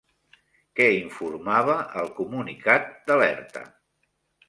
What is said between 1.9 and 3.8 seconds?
el comunicat d'alerta?